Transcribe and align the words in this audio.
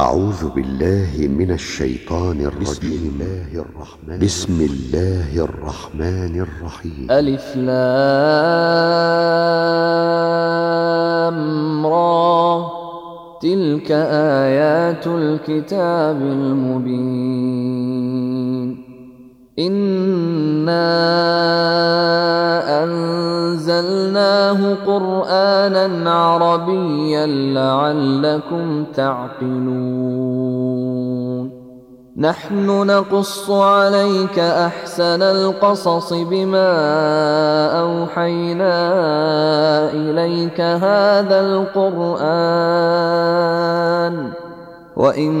أعوذ 0.00 0.48
بالله 0.48 1.28
من 1.28 1.50
الشيطان 1.50 2.40
الرجيم. 2.40 2.60
بسم 2.60 2.88
الله 2.88 3.48
الرحمن, 3.52 4.18
بسم 4.18 4.66
الله 4.70 5.44
الرحمن 5.44 6.40
الرحيم. 6.40 7.06
ألف 7.10 7.56
لام 7.56 7.86
را. 11.86 12.66
تلك 13.42 13.90
آيات 14.40 15.06
الكتاب 15.06 16.16
المبين. 16.16 17.80
إنا 19.58 20.80
أنزلناه 23.80 24.76
قرآنا 24.86 26.12
عربيا 26.12 27.26
لعلكم 27.26 28.84
تعقلون. 28.84 30.00
نحن 32.16 32.66
نقص 32.86 33.50
عليك 33.50 34.38
أحسن 34.38 35.22
القصص 35.22 36.12
بما 36.12 36.70
أوحينا 37.80 38.74
إليك 39.92 40.60
هذا 40.60 41.40
القرآن. 41.40 42.30
وإن 44.96 45.32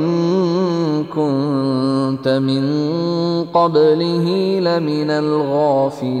كنت 1.04 2.28
من 2.28 2.64
قبله 3.44 4.58
لمن 4.60 5.10
الغافلين. 5.10 6.20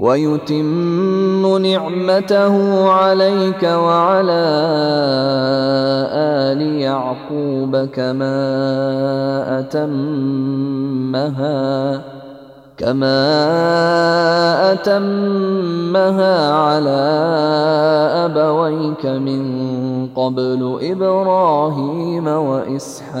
ويتم 0.00 1.44
نعمته 1.58 2.54
عليك 2.90 3.62
وعلى 3.62 4.44
آل 6.48 6.60
يعقوب 6.62 7.76
كما 7.76 8.40
أتمها 9.60 11.20
كما 12.78 13.20
أتمها 14.72 16.52
على 16.52 17.00
أبويك 18.24 19.06
من 19.06 19.42
قبل 20.16 20.78
إبراهيم 20.82 22.26
وإسحاق. 22.26 23.20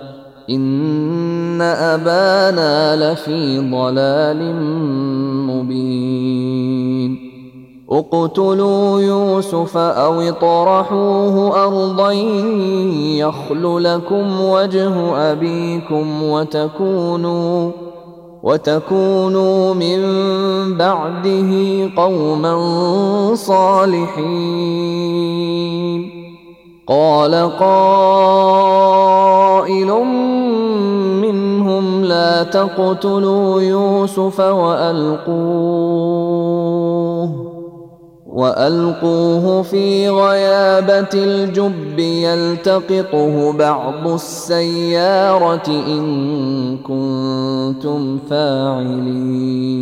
إن 0.49 1.61
أبانا 1.61 2.95
لفي 3.13 3.59
ضلال 3.71 4.55
مبين 5.47 7.31
اقتلوا 7.91 9.01
يوسف 9.01 9.77
أو 9.77 10.21
اطرحوه 10.21 11.63
أرضا 11.65 12.11
يخل 13.21 13.83
لكم 13.83 14.41
وجه 14.41 15.15
أبيكم 15.31 16.23
وتكونوا 16.23 17.71
وتكونوا 18.43 19.73
من 19.73 20.01
بعده 20.77 21.51
قوما 21.97 22.55
صالحين 23.35 25.01
قال 26.87 27.35
قائل 27.59 28.71
منهم 31.21 32.05
لا 32.05 32.43
تقتلوا 32.43 33.61
يوسف 33.61 34.39
وألقوه 34.39 35.91
وألقوه 38.31 39.61
في 39.61 40.09
غيابة 40.09 41.09
الجب 41.13 41.99
يلتقطه 41.99 43.53
بعض 43.53 44.07
السيارة 44.07 45.67
إن 45.67 46.77
كنتم 46.77 48.17
فاعلين. 48.29 49.81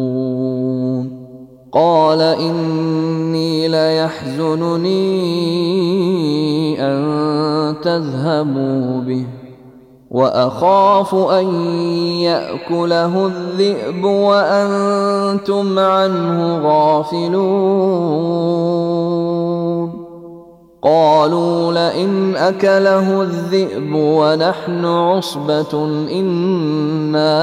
قال 1.73 2.21
إني 2.21 3.67
ليحزنني 3.67 5.01
أن 6.79 7.75
تذهبوا 7.83 9.01
به 9.01 9.25
وأخاف 10.11 11.15
أن 11.15 11.45
يأكله 12.19 13.27
الذئب 13.27 14.03
وأنتم 14.03 15.79
عنه 15.79 16.59
غافلون. 16.63 18.11
قالوا 20.83 21.73
لئن 21.73 22.35
أكله 22.35 23.21
الذئب 23.21 23.95
ونحن 23.95 24.85
عصبة 24.85 25.85
إنا 26.11 27.41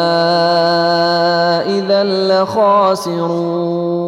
إذا 1.67 2.05
لخاسرون. 2.05 4.08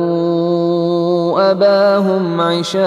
أباهم 1.51 2.41
عشاء 2.41 2.81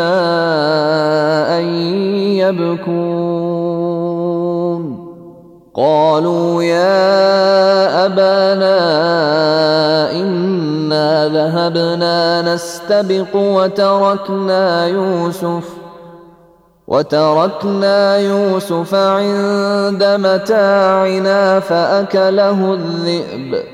يبكون. 2.43 3.85
قالوا 5.75 6.63
يا 6.63 8.07
أبانا 8.07 8.81
إنا 10.13 11.29
ذهبنا 11.29 12.55
نستبق 12.55 13.37
وتركنا 13.37 14.87
يوسف. 14.87 15.69
وتركنا 16.89 18.19
يوسف 18.19 18.95
عند 18.95 20.05
متاعنا 20.05 21.61
فأكله 21.61 22.73
الذئب. 22.75 23.74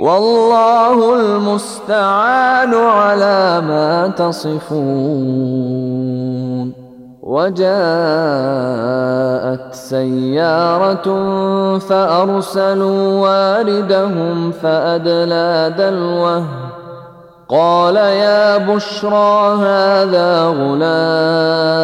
والله 0.00 1.14
المستعان 1.14 2.74
على 2.74 3.60
ما 3.68 4.08
تصفون. 4.16 5.60
وجاءت 7.22 7.64
سيارة 9.74 11.08
فأرسلوا 11.78 13.20
واردهم 13.20 14.50
فأدلى 14.50 15.74
دلوه. 15.78 16.44
قال 17.48 17.96
يا 17.96 18.58
بشرى 18.58 19.56
هذا 19.62 20.44
غلام 20.44 21.80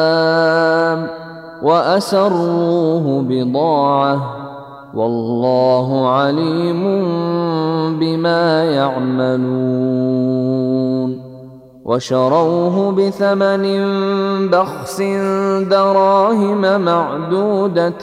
وأسروه 1.62 3.24
بضاعة. 3.28 4.45
والله 4.96 6.08
عليم 6.08 6.82
بما 8.00 8.64
يعملون. 8.64 9.96
وشروه 11.84 12.92
بثمن 12.92 13.64
بخس 14.48 15.02
دراهم 15.70 16.80
معدودة 16.80 18.02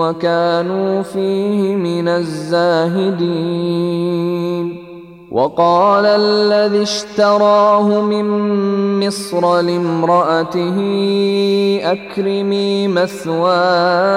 وكانوا 0.00 1.02
فيه 1.02 1.76
من 1.76 2.08
الزاهدين. 2.08 3.16
وقال 5.32 6.06
الذي 6.06 6.82
اشتراه 6.82 8.00
من 8.00 8.26
مصر 9.06 9.60
لامرأته 9.60 10.78
أكرمي 11.84 12.88
مثواه. 12.88 14.16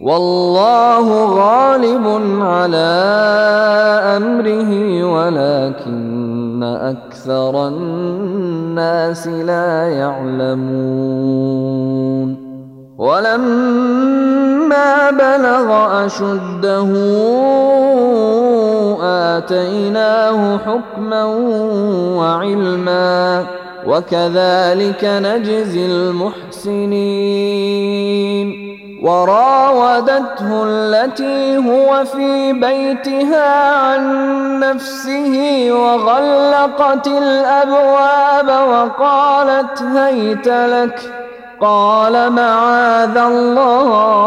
والله 0.00 1.24
غالب 1.24 2.06
على 2.42 2.92
أمره 4.16 5.04
ولكن 5.04 6.62
أكثر 6.62 7.68
الناس 7.68 9.26
لا 9.26 9.88
يعلمون. 9.88 11.26
ولما 12.98 15.10
بلغ 15.10 16.06
أشده 16.06 16.92
آتيناه 19.36 20.58
حكما 20.58 21.24
وعلما. 22.18 23.46
وكذلك 23.86 25.04
نجزي 25.04 25.86
المحسنين. 25.86 27.26
وراودته 29.02 30.64
التي 30.64 31.56
هو 31.56 32.04
في 32.04 32.52
بيتها 32.52 33.74
عن 33.74 34.02
نفسه 34.60 35.68
وغلقت 35.70 37.06
الأبواب 37.06 38.48
وقالت 38.48 39.82
هيت 39.82 40.48
لك 40.48 41.00
قال 41.60 42.32
معاذ 42.32 43.16
الله 43.16 44.26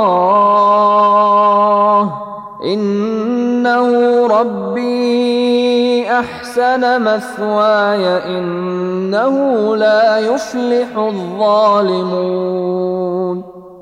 إنه 2.63 3.87
ربي 4.27 6.11
أحسن. 6.11 6.48
مثواي 6.97 8.37
إنه 8.37 9.75
لا 9.75 10.17
يفلح 10.17 10.97
الظالمون. 10.97 12.79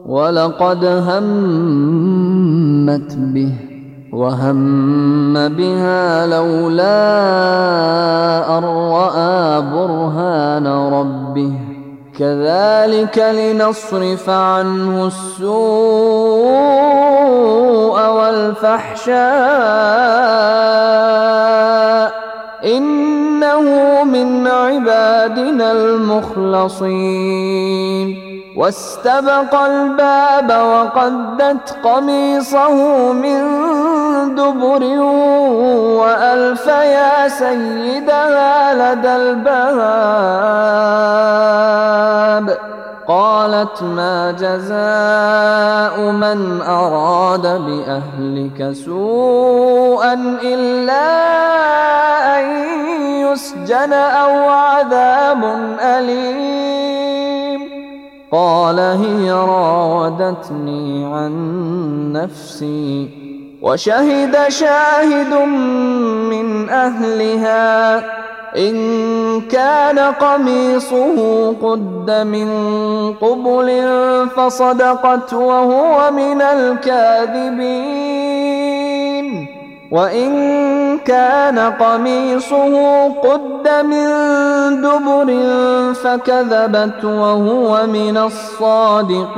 ولقد 0.06 0.86
همت 0.86 1.16
به 3.16 3.54
وهم 4.14 5.48
بها 5.48 6.28
لولا 6.28 7.18
أن 8.58 8.64
رأى 8.64 9.62
برهان 9.62 10.68
ربه. 10.68 11.54
كذلك 12.20 13.18
لنصرف 13.18 14.30
عنه 14.30 15.08
السوء 15.08 15.58
والفحشاء. 18.10 19.18
إنه 22.64 23.62
من 24.04 24.48
عبادنا 24.48 25.72
المخلصين. 25.72 27.08
واستبق 28.58 29.56
الباب 29.56 30.50
وقدت 30.50 31.78
قميصه 31.84 32.74
من 33.14 33.42
دبر 34.36 34.84
وألف 36.00 36.68
يا 36.68 37.28
سيدها 37.28 38.74
لدى 38.74 39.16
الباب. 39.16 39.58
قالت 43.08 43.84
ما 43.84 44.32
جزاء 44.32 46.12
من 46.12 46.62
أراد 46.62 47.42
بأهلك 47.42 48.72
سوءا 48.86 50.14
إلا 50.44 51.08
أن 52.40 52.46
يسجن 53.22 53.94
أو 53.94 54.50
عذاب 54.50 55.44
أليم. 55.80 57.62
قال 58.32 58.80
هي 58.80 59.32
راودتني 59.32 61.06
عن 61.06 61.34
نفسي 62.14 63.10
وشهد 63.62 64.48
شاهد 64.48 65.34
من 66.30 66.70
أهلها. 66.70 68.04
إن 68.58 69.42
كان 69.42 70.00
قميصه 70.00 71.48
قد 71.64 72.12
من 72.12 72.50
قبل 73.14 73.82
فصدقت 74.36 75.34
وهو 75.34 76.12
من 76.12 76.42
الكاذبين. 76.42 77.98
وإن 79.92 80.98
كان 80.98 81.60
قميصه 81.60 83.08
قد 83.08 83.70
من 83.86 84.08
دبر 84.82 85.34
فكذبت 85.94 87.06
وهو 87.06 87.88
من 87.88 88.18
الصادقين. 88.18 89.38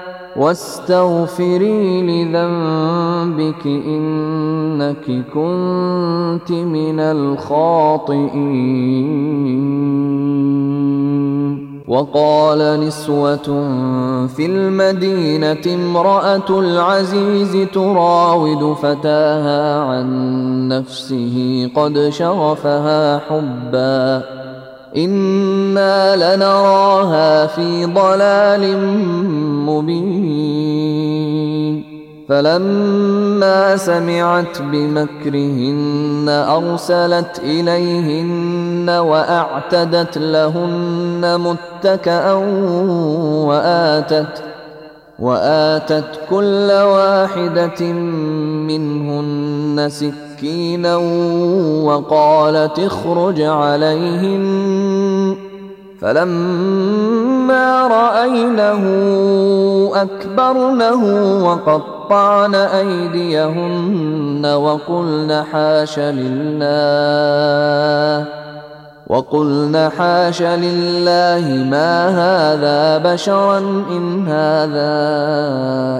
واستغفري 0.35 2.01
لذنبك 2.01 3.65
إنك 3.65 5.05
كنت 5.33 6.51
من 6.51 6.99
الخاطئين. 6.99 8.51
وقال 11.87 12.79
نسوة 12.79 13.67
في 14.27 14.45
المدينة 14.45 15.75
امرأة 15.75 16.59
العزيز 16.59 17.67
تراود 17.73 18.73
فتاها 18.73 19.83
عن 19.83 20.67
نفسه 20.67 21.69
قد 21.75 22.09
شغفها 22.09 23.19
حبا. 23.19 24.40
أنا 24.97 26.15
لنراها 26.35 27.47
في 27.47 27.85
ضلال 27.85 28.77
مبين 29.65 31.21
فلما 32.29 33.77
سمعت 33.77 34.61
بمكرهن 34.61 36.25
ارسلت 36.29 37.39
اليهن 37.43 38.89
واعتدت 38.89 40.17
لهن 40.17 41.39
متكئا 41.39 42.33
واتت 43.47 44.43
واتت 45.19 46.19
كل 46.29 46.71
واحدة 46.71 47.91
منهن 48.67 49.89
سكينا 50.41 50.95
وقالت 51.85 52.79
اخرج 52.79 53.41
عليهن 53.41 55.35
فلما 56.01 57.87
رأينه 57.87 58.83
أكبرنه 59.93 61.03
وقطعن 61.45 62.55
أيديهن 62.55 64.45
وقلن 64.45 65.43
حاش 65.51 65.99
لله 65.99 66.67
وقلن 69.07 69.89
حاش 69.97 70.41
لله 70.41 71.65
ما 71.69 72.09
هذا 72.09 72.97
بشرا 73.13 73.57
إن 73.91 74.27
هذا 74.27 74.91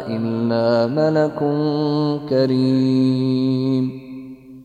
إلا 0.10 0.88
ملك 0.88 1.40
كريم. 2.30 4.01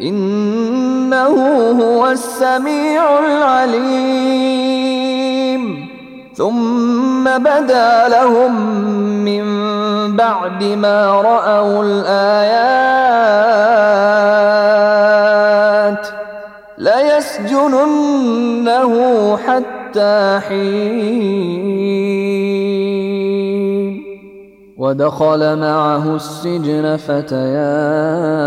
إنه 0.00 1.34
هو 1.82 2.06
السميع 2.06 3.18
العليم. 3.18 4.26
ثم 6.34 7.24
بدا 7.38 8.08
لهم 8.08 8.54
من 9.24 9.46
بعد 10.16 10.64
ما 10.64 11.22
رأوا 11.22 11.82
الآيات 11.84 12.76
ليسجننه 16.78 18.16
حتى 19.36 20.40
حين. 20.48 21.76
ودخل 24.78 25.58
معه 25.58 26.16
السجن 26.16 26.96
فتيان 26.96 28.46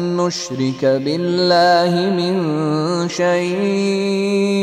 نشرك 0.27 0.85
بالله 0.85 2.11
من 2.17 2.35
شيء. 3.09 4.61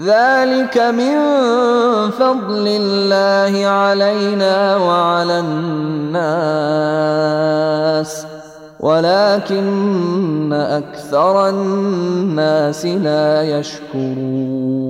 ذلك 0.00 0.78
من 0.78 1.16
فضل 2.10 2.68
الله 2.68 3.66
علينا 3.66 4.76
وعلى 4.76 5.40
الناس. 5.40 6.26
ولكن 8.80 10.52
أكثر 10.52 11.48
الناس 11.48 12.86
لا 12.86 13.58
يشكرون. 13.58 14.89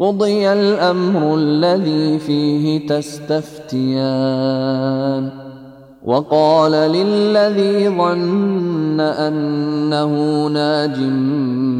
قضي 0.00 0.52
الأمر 0.52 1.34
الذي 1.34 2.18
فيه 2.18 2.86
تستفتيان 2.86 3.88
وقال 6.04 6.72
للذي 6.72 7.88
ظن 7.88 9.00
أنه 9.00 10.46
ناج 10.46 10.98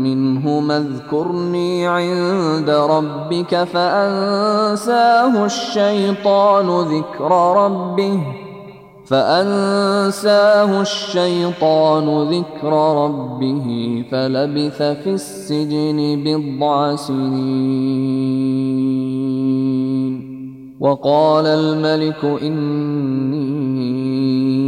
منهما 0.05 0.77
اذكرني 0.77 1.87
عند 1.87 2.71
ربك 2.71 3.65
فأنساه 3.65 5.45
الشيطان 5.45 6.81
ذكر 6.81 7.57
ربه 7.65 8.48
فأنساه 9.09 10.81
الشيطان 10.81 12.07
ذكر 12.23 12.73
ربه 13.05 13.69
فلبث 14.11 14.83
في 14.83 15.11
السجن 15.11 16.23
بضع 16.25 16.97
سنين. 16.97 18.29
وقال 20.81 21.47
الملك 21.47 22.25
إني 22.43 23.58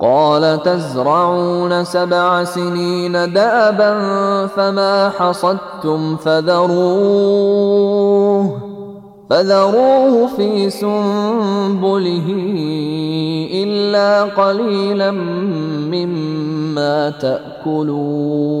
قال 0.00 0.62
تزرعون 0.62 1.84
سبع 1.84 2.44
سنين 2.44 3.32
دأبا 3.32 3.92
فما 4.46 5.10
حصدتم 5.18 6.16
فذروه 6.16 7.30
فذروه 9.30 10.26
في 10.36 10.70
سنبله 10.70 12.26
إلا 13.52 14.22
قليلا 14.24 15.10
مما 15.90 17.10
تأكلون. 17.10 18.60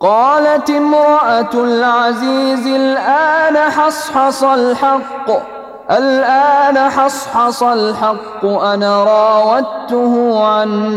قالت 0.00 0.70
امرأة 0.70 1.54
العزيز 1.54 2.66
الآن 2.66 3.56
حصحص 3.70 4.44
الحق 4.44 5.30
الآن 5.90 6.90
حصحص 6.90 7.62
الحق 7.62 8.44
أنا 8.44 9.04
راودته 9.04 10.44
عن 10.44 10.92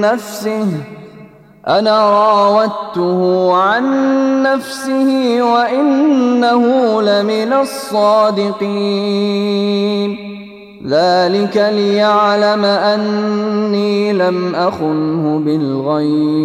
نفسه 0.00 0.66
أنا 1.68 2.10
راودته 2.10 3.52
عن 3.56 3.84
نفسه 4.42 5.38
وإنه 5.42 6.62
لمن 7.02 7.52
الصادقين. 7.52 8.64
ذلك 10.86 11.56
ليعلم 11.56 12.64
أني 12.64 14.12
لم 14.12 14.54
أخنه 14.54 15.38
بالغيب. 15.44 16.44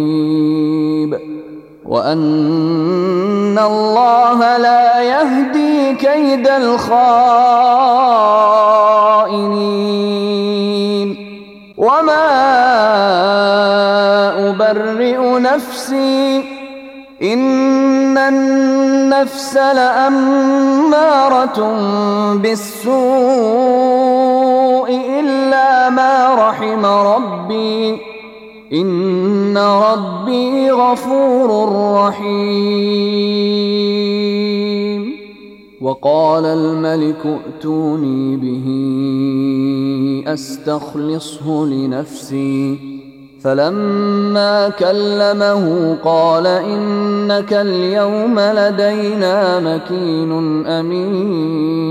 وأن 1.90 3.58
الله 3.58 4.56
لا 4.56 5.02
يهدي 5.02 5.94
كيد 5.94 6.48
الخائنين 6.48 6.90
وما 11.76 12.30
أبرئ 14.50 15.38
نفسي 15.40 16.44
إن 17.22 18.18
النفس 18.18 19.56
لأمارة 19.56 19.98
بالسوء 22.34 23.00
إلا 25.20 25.90
ما 25.90 26.34
رحم 26.34 26.86
ربي 26.86 28.00
إن 28.72 29.58
ربي 29.58 30.70
غفور 30.70 31.68
رحيم. 31.94 33.50
وقال 35.80 36.44
الملك 36.44 37.26
ائتوني 37.26 38.36
به 38.36 38.66
أستخلصه 40.32 41.66
لنفسي. 41.66 42.78
فلما 43.44 44.68
كلمه 44.68 45.96
قال 46.04 46.46
إنك 46.46 47.52
اليوم 47.52 48.40
لدينا 48.40 49.60
مكين 49.60 50.66
أمين. 50.66 51.90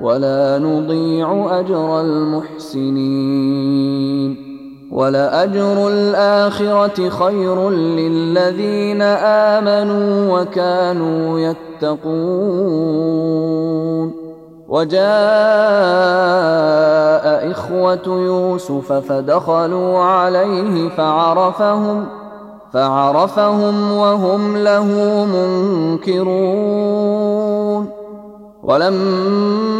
ولا 0.00 0.58
نضيع 0.58 1.60
أجر 1.60 2.00
المحسنين 2.00 3.70
ولأجر 4.92 5.88
الآخرة 5.88 7.08
خير 7.08 7.70
للذين 7.70 9.02
آمنوا 9.02 10.40
وكانوا 10.40 11.40
يتقون 11.40 12.60
وجاء 14.68 15.00
إخوة 17.50 18.02
يوسف 18.06 18.92
فدخلوا 18.92 19.98
عليه 19.98 20.88
فعرفهم 20.88 22.06
فعرفهم 22.72 23.92
وهم 23.92 24.56
له 24.56 24.84
منكرون 26.04 26.70
ولما 28.62 29.79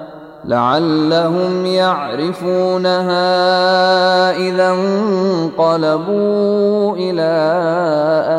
لعلهم 0.45 1.65
يعرفونها 1.65 3.21
إذا 4.37 4.69
انقلبوا 4.69 6.15
إلى 6.95 7.31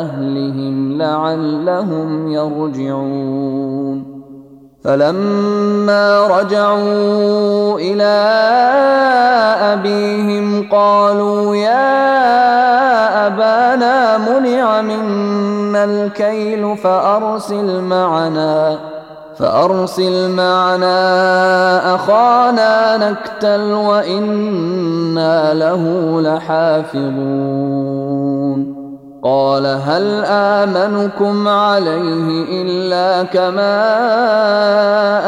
أهلهم 0.03 0.97
لعلهم 0.97 2.31
يرجعون 2.31 4.13
فلما 4.83 6.27
رجعوا 6.27 7.79
إلى 7.79 8.13
أبيهم 9.73 10.69
قالوا 10.71 11.55
يا 11.55 12.03
أبانا 13.27 14.17
منع 14.17 14.81
منا 14.81 15.83
الكيل 15.83 16.77
فأرسل 16.77 17.81
معنا 17.81 18.79
فأرسل 19.37 20.29
معنا 20.29 21.95
أخانا 21.95 22.97
نكتل 22.97 23.71
وإنا 23.71 25.53
له 25.53 25.83
لحافظون. 26.21 27.83
قال 29.23 29.65
هل 29.65 30.25
آمنكم 30.25 31.47
عليه 31.47 32.45
إلا 32.61 33.23
كما 33.23 33.77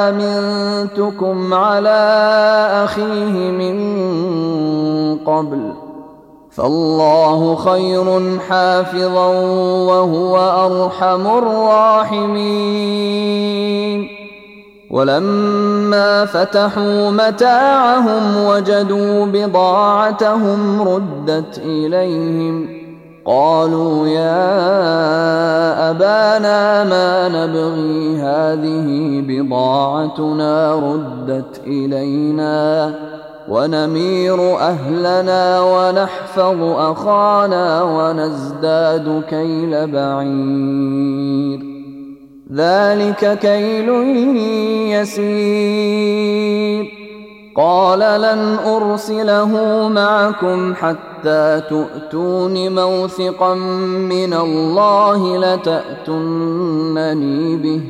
أمنتكم 0.09 1.53
على 1.53 2.27
أخيه 2.83 3.51
من 3.51 3.75
قبل 5.25 5.73
ۖ؟ 5.81 5.84
فالله 6.55 7.55
خير 7.55 8.39
حافظا 8.39 9.27
وهو 9.87 10.37
أرحم 10.37 11.27
الراحمين. 11.37 12.55
ولما 14.91 16.25
فتحوا 16.25 17.11
متاعهم 17.11 18.45
وجدوا 18.45 19.25
بضاعتهم 19.25 20.81
ردت 20.81 21.57
إليهم. 21.65 22.85
قالوا 23.25 24.07
يا 24.07 24.69
أبانا 25.89 26.83
ما 26.83 27.27
نبغي 27.27 28.17
هذه 28.17 29.21
بضاعتنا 29.27 30.75
ردت 30.75 31.61
إلينا. 31.67 33.14
ونمير 33.49 34.57
أهلنا 34.59 35.61
ونحفظ 35.61 36.61
أخانا 36.61 37.83
ونزداد 37.83 39.23
كيل 39.29 39.87
بعير. 39.87 41.59
ذلك 42.53 43.39
كيل 43.39 43.89
يسير. 44.93 46.85
قال 47.57 47.99
لن 47.99 48.57
أرسله 48.65 49.51
معكم 49.89 50.73
حتى 50.75 51.61
تؤتون 51.69 52.75
موثقا 52.75 53.53
من 53.53 54.33
الله 54.33 55.37
لتاتونني 55.37 56.47
به 57.57 57.81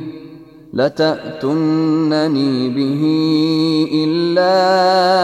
لتأتنني 0.76 2.68
به 2.68 3.02
إلا 4.04 5.15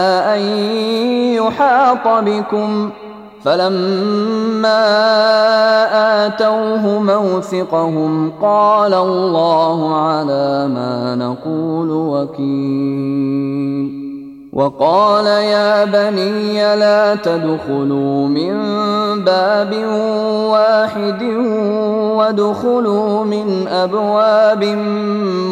يحاط 1.35 2.07
بكم 2.07 2.89
فلما 3.43 4.83
آتوه 6.25 6.99
موثقهم 6.99 8.31
قال 8.41 8.93
الله 8.93 9.95
على 9.95 10.67
ما 10.67 11.15
نقول 11.15 11.91
وكيل 11.91 13.33
وقال 14.53 15.25
يا 15.25 15.85
بني 15.85 16.75
لا 16.75 17.15
تدخلوا 17.15 18.27
من 18.27 18.53
باب 19.23 19.73
واحد 20.51 21.23
وادخلوا 22.17 23.23
من 23.23 23.67
أبواب 23.67 24.63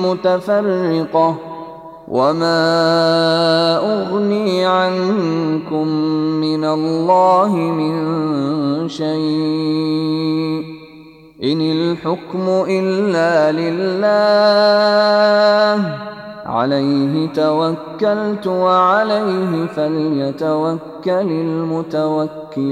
متفرقة 0.06 1.36
وما 2.12 3.78
اغني 3.80 4.66
عنكم 4.66 5.88
من 6.44 6.66
الله 6.66 7.56
من 7.56 7.94
شيء 8.90 10.64
ان 11.44 11.62
الحكم 11.62 12.66
الا 12.70 13.52
لله 13.52 14.12
عليه 16.46 17.28
توكلت 17.34 18.48
وعليه 18.48 19.66
فليتوكل 19.76 21.32
المتوكلون 21.32 22.72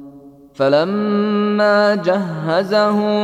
فلما 0.55 1.95
جهزهم 1.95 3.21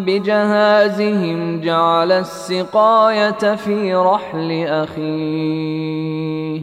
بجهازهم 0.00 1.60
جعل 1.60 2.12
السقاية 2.12 3.54
في 3.56 3.94
رحل 3.94 4.66
أخيه. 4.68 6.60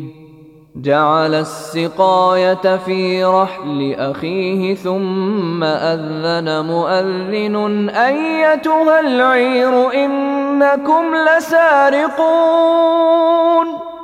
جعل 0.75 1.33
السقاية 1.33 2.77
في 2.77 3.25
رحل 3.25 3.95
أخيه 3.97 4.75
ثم 4.75 5.63
أذن 5.63 6.65
مؤذن 6.65 7.89
أيتها 7.89 8.99
العير 8.99 9.93
إنكم 9.93 11.03
لسارقون. 11.37 12.87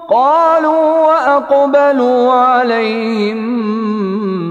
قالوا 0.09 1.07
وأقبلوا 1.07 2.33
عليهم 2.33 3.37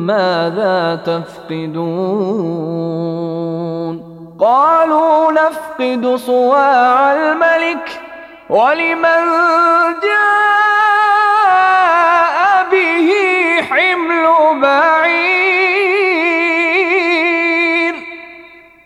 ماذا 0.06 1.00
تفقدون؟ 1.06 2.52
قالوا 4.40 5.32
نفقد 5.32 6.16
صواع 6.16 7.12
الملك 7.12 8.00
ولمن 8.50 9.24
جاء 10.02 11.16
به 12.72 13.10
حمل 13.70 14.26
بعير 14.62 15.22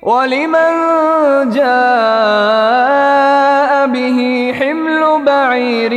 ولمن 0.02 0.70
جاء 1.50 2.66
به 3.86 4.52
حمل 4.60 5.22
بعير 5.24 5.92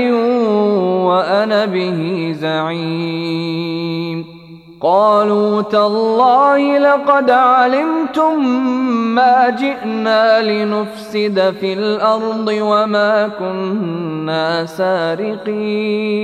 وأنا 1.49 1.65
به 1.65 2.31
زعيم. 2.39 4.25
قالوا 4.81 5.61
تالله 5.61 6.77
لقد 6.77 7.29
علمتم 7.29 8.45
ما 9.15 9.49
جئنا 9.49 10.41
لنفسد 10.41 11.53
في 11.59 11.73
الأرض 11.73 12.47
وما 12.61 13.27
كنا 13.27 14.65
سارقين. 14.65 16.19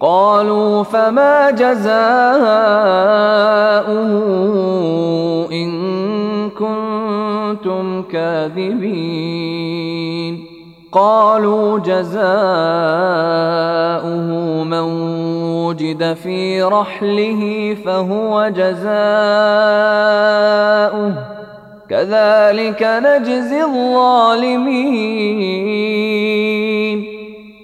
قالوا 0.00 0.82
فما 0.82 1.50
جزاؤه 1.50 1.92
إن 5.52 5.70
كنتم 6.50 8.02
كاذبين. 8.02 9.32
قالوا 10.92 11.78
جزاؤه 11.78 12.22
من 14.64 14.80
وجد 15.64 16.12
في 16.12 16.62
رحله 16.62 17.76
فهو 17.84 18.48
جزاؤه. 18.48 18.92
كذلك 21.90 22.82
نجزي 22.82 23.62
الظالمين. 23.62 24.82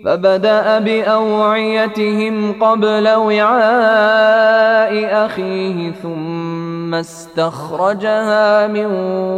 فبدأ 0.05 0.79
بأوعيتهم 0.79 2.53
قبل 2.61 3.09
وعاء 3.09 4.93
أخيه 5.27 5.93
ثم 6.03 6.48
استخرجها 6.95 8.67
من 8.67 8.87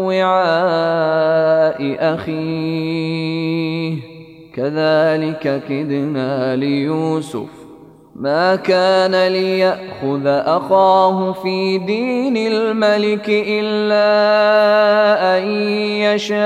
وعاء 0.07 1.81
أخيه. 2.15 3.97
كذلك 4.55 5.63
كدنا 5.69 6.57
ليوسف. 6.57 7.61
ما 8.17 8.57
كان 8.57 9.29
ليأخذ 9.29 10.27
أخاه 10.27 11.33
في 11.33 11.79
دين 11.79 12.37
الملك 12.37 13.25
إلا 13.29 14.09
أن 15.39 15.45
يشاء 16.03 16.37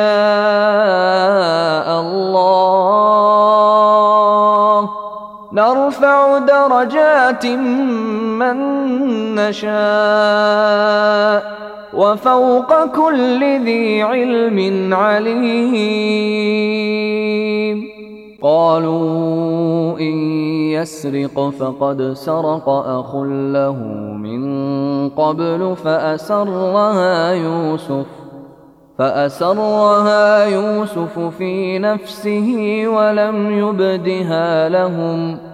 الله. 2.01 2.44
درجات 6.85 7.47
من 7.47 8.57
نشاء 9.35 9.75
وفوق 11.95 12.85
كل 12.85 13.41
ذي 13.65 14.03
علم 14.03 14.95
عليم. 14.95 16.35
قالوا 18.43 19.99
إن 19.99 20.15
يسرق 20.77 21.51
فقد 21.59 22.13
سرق 22.13 22.69
أخ 22.69 23.17
له 23.57 23.77
من 24.21 24.45
قبل 25.09 25.77
فأسرها 25.85 27.31
يوسف 27.33 28.07
فأسرها 28.99 30.45
يوسف 30.45 31.19
في 31.19 31.79
نفسه 31.79 32.85
ولم 32.87 33.51
يبدها 33.59 34.69
لهم. 34.69 35.54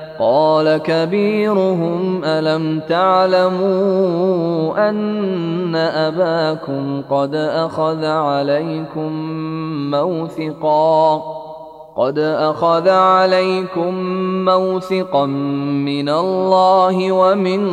قال 0.21 0.77
كبيرهم 0.77 2.21
ألم 2.23 2.81
تعلموا 2.89 4.89
أن 4.89 5.75
أباكم 5.75 7.01
قد 7.09 7.35
أخذ 7.35 8.05
عليكم 8.05 9.11
موثقا؟ 9.91 11.21
قد 11.95 12.19
أخذ 12.19 12.89
عليكم 12.89 13.93
موثقا 14.45 15.25
من 15.25 16.09
الله 16.09 17.11
ومن 17.11 17.69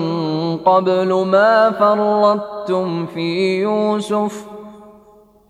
قبل 0.56 1.14
ما 1.14 1.70
فرطتم 1.70 3.06
في 3.06 3.60
يوسف 3.60 4.47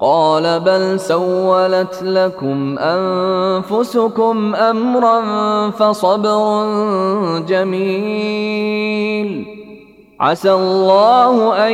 قال 0.00 0.60
بل 0.60 1.00
سولت 1.00 2.02
لكم 2.02 2.78
أنفسكم 2.78 4.54
أمرا 4.54 5.20
فصبر 5.70 6.66
جميل. 7.48 9.46
عسى 10.20 10.52
الله 10.52 11.66
أن 11.68 11.72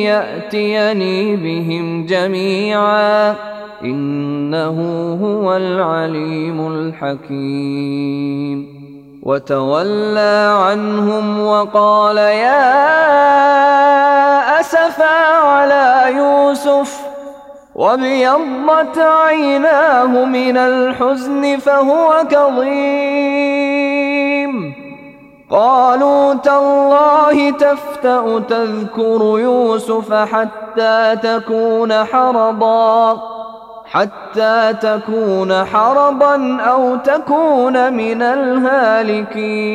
يأتيني 0.00 1.36
بهم 1.36 2.06
جميعا. 2.06 3.34
إنه 3.84 4.78
هو 5.22 5.56
العليم 5.56 6.72
الحكيم. 6.72 8.74
وتولى 9.22 10.56
عنهم 10.58 11.40
وقال 11.40 12.16
يا 12.16 12.84
أسفا 14.60 15.36
على 15.36 16.14
يوسف. 16.16 17.03
وابيضت 17.74 18.98
عيناه 18.98 20.24
من 20.24 20.56
الحزن 20.56 21.58
فهو 21.58 22.24
كظيم 22.30 23.94
قالوا 25.50 26.34
تالله 26.34 27.50
تفتأ 27.50 28.38
تذكر 28.48 29.38
يوسف 29.38 30.12
حتى 30.12 31.16
تكون 31.22 32.04
حرضا 32.04 33.22
حتى 33.86 34.74
تكون 34.82 35.64
حرضا 35.64 36.60
أو 36.60 36.96
تكون 36.96 37.92
من 37.92 38.22
الهالكين 38.22 39.74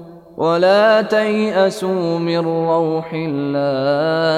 ولا 0.41 1.01
تيأسوا 1.01 2.19
من 2.19 2.37
روح 2.37 3.13
الله 3.13 4.29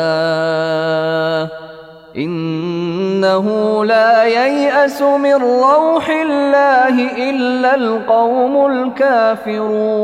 إنه 2.18 3.48
لا 3.86 4.24
ييأس 4.24 5.02
من 5.02 5.36
روح 5.36 6.10
الله 6.10 7.30
إلا 7.30 7.76
القوم 7.76 8.66
الكافرون 8.66 10.04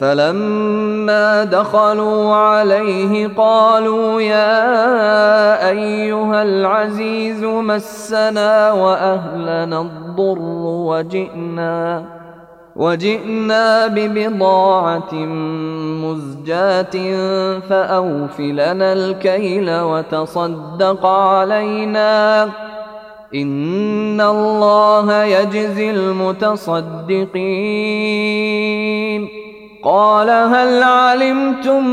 فلما 0.00 1.44
دخلوا 1.44 2.34
عليه 2.34 3.28
قالوا 3.36 4.20
يا 4.20 5.68
أيها 5.68 6.42
العزيز 6.42 7.44
مسنا 7.44 8.72
وأهلنا 8.72 9.80
الضر 9.80 10.38
وجئنا 10.88 12.15
وجئنا 12.76 13.86
ببضاعة 13.86 15.14
مزجاة 16.04 16.96
فأوف 17.58 18.40
لنا 18.40 18.92
الكيل 18.92 19.80
وتصدق 19.80 21.06
علينا. 21.06 22.44
إن 23.34 24.20
الله 24.20 25.24
يجزي 25.24 25.90
المتصدقين. 25.90 27.16
قال 29.84 30.30
هل 30.30 30.82
علمتم 30.82 31.86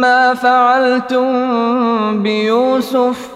ما 0.00 0.34
فعلتم 0.34 1.26
بيوسف؟ 2.22 3.35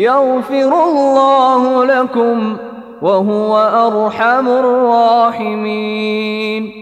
يغفر 0.00 0.84
الله 0.84 1.84
لكم 1.84 2.56
وهو 3.02 3.58
أرحم 3.58 4.48
الراحمين. 4.48 6.72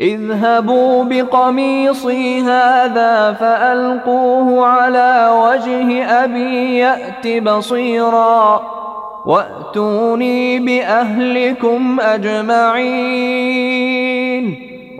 اذهبوا 0.00 1.04
بقميصي 1.04 2.40
هذا 2.40 3.32
فألقوه 3.32 4.66
على 4.66 5.30
وجه 5.32 6.04
أبي 6.24 6.78
يأت 6.78 7.42
بصيرا. 7.42 8.62
وأتوني 9.26 10.58
بأهلكم 10.58 12.00
أجمعين. 12.00 12.74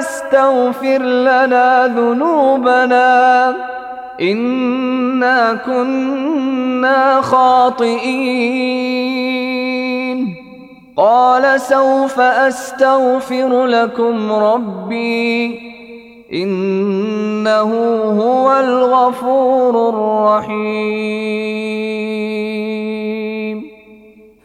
أبانا 0.00 0.08
استغفر 0.08 1.02
لنا 1.02 1.86
ذنوبنا 1.86 3.54
إنا 4.20 5.54
كنا 5.66 7.20
خاطئين. 7.20 8.30
قال 10.96 11.60
سوف 11.60 12.20
أستغفر 12.20 13.66
لكم 13.66 14.32
ربي 14.32 15.60
إنه 16.32 17.70
هو 18.20 18.52
الغفور 18.52 19.88
الرحيم. 19.88 21.30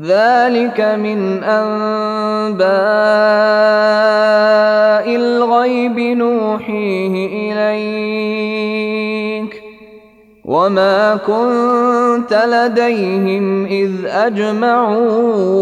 ذلك 0.00 0.80
من 0.80 1.44
أنباء 1.44 2.66
الغيب 5.16 5.98
نوحيه 5.98 7.52
إليك. 7.52 9.62
وما 10.44 11.16
كنت 11.16 12.44
لديهم 12.48 13.66
إذ 13.66 13.90
أجمعوا 14.06 15.52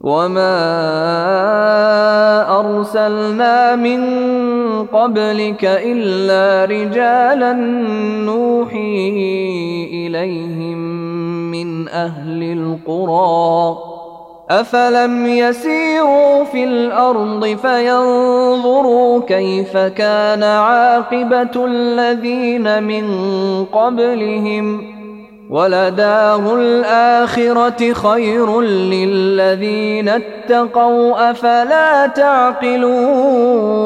وما 0.00 0.54
ارسلنا 2.60 3.76
من 3.76 4.00
قبلك 4.86 5.64
الا 5.64 6.64
رجالا 6.64 7.52
نوحي 8.22 9.08
اليهم 9.92 10.78
من 11.50 11.88
أهل 11.88 12.42
القرى 12.42 13.78
افلم 14.50 15.26
يسيروا 15.26 16.44
في 16.44 16.64
الأرض 16.64 17.44
فينظروا 17.46 19.20
كيف 19.20 19.76
كان 19.76 20.42
عاقبه 20.42 21.66
الذين 21.66 22.82
من 22.82 23.04
قبلهم 23.64 24.97
ولدار 25.50 26.56
الآخرة 26.56 27.92
خير 27.92 28.60
للذين 28.60 30.08
اتقوا 30.08 31.30
أفلا 31.30 32.06
تعقلون؟ 32.06 33.78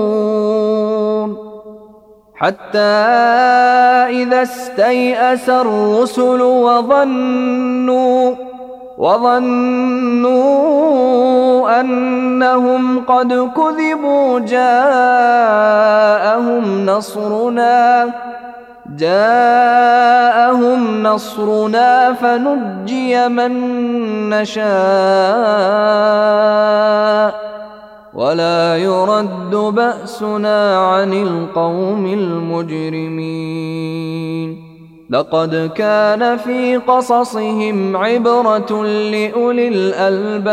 حتى 2.35 2.79
إذا 4.11 4.43
استيأس 4.43 5.49
الرسل 5.49 6.43
وظنوا 6.43 8.35
وظنوا 8.99 10.33
أنهم 11.81 13.05
قد 13.05 13.51
كذبوا 13.57 14.39
جاءهم 14.39 14.67
نصرنا. 16.87 18.11
جاءهم 18.97 20.83
نصرنا 21.03 22.13
فنجي 22.13 23.29
من 23.29 23.53
نشاء 24.31 24.63
ولا 28.15 28.77
يرد 28.77 29.51
بأسنا 29.51 30.77
عن 30.77 31.13
القوم 31.13 32.07
المجرمين. 32.07 33.43
لقد 35.11 35.71
كان 35.75 36.37
في 36.37 36.77
قصصهم 36.77 37.97
عبرة 37.97 38.85
لأولي 38.85 39.69
الألباب. 39.69 40.53